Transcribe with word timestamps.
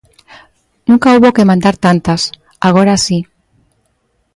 Nunca 0.89 1.11
houbo 1.13 1.35
que 1.35 1.47
mandar 1.49 1.75
tantas; 1.85 2.21
agora 2.67 2.95
si. 3.05 3.19